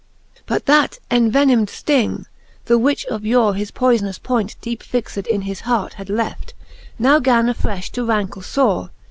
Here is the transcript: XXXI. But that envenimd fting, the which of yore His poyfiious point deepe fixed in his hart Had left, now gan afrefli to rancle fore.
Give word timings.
XXXI. 0.37 0.41
But 0.47 0.65
that 0.65 0.99
envenimd 1.11 1.67
fting, 1.69 2.25
the 2.65 2.79
which 2.79 3.05
of 3.05 3.23
yore 3.23 3.53
His 3.53 3.69
poyfiious 3.69 4.23
point 4.23 4.55
deepe 4.59 4.81
fixed 4.81 5.15
in 5.19 5.41
his 5.41 5.59
hart 5.59 5.93
Had 5.93 6.09
left, 6.09 6.55
now 6.97 7.19
gan 7.19 7.45
afrefli 7.47 7.91
to 7.91 8.03
rancle 8.07 8.41
fore. 8.41 8.89